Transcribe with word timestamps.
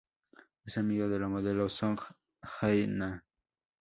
Es 0.65 0.79
amiga 0.79 1.07
de 1.07 1.19
la 1.19 1.27
modelo 1.27 1.69
Song 1.69 1.99
Hae-na. 2.61 3.23